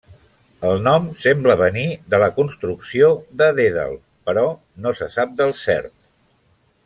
[0.69, 3.11] El nom sembla venir de la construcció
[3.43, 3.95] de Dèdal,
[4.31, 4.47] però
[4.87, 5.97] no se sap del cert.